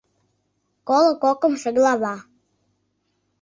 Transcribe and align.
КОЛО 0.87 1.11
КОКЫМШО 1.23 1.69
ГЛАВА 1.75 2.13